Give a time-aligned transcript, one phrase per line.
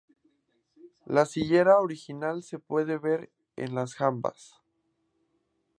[1.05, 4.55] La sillería original se puede ver en las jambas.